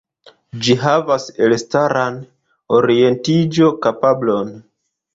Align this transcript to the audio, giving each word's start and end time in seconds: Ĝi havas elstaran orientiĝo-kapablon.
Ĝi 0.67 0.77
havas 0.83 1.25
elstaran 1.49 2.19
orientiĝo-kapablon. 2.81 4.57